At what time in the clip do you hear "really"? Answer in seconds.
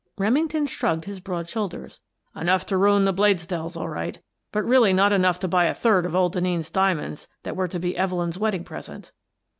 4.65-4.93